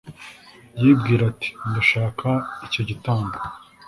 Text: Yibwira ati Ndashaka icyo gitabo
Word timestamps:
Yibwira 0.81 1.23
ati 1.31 1.49
Ndashaka 1.69 2.29
icyo 2.65 2.81
gitabo 2.89 3.25